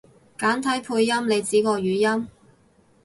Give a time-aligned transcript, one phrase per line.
[0.35, 1.29] 簡體配音？
[1.29, 2.27] 你指個語音？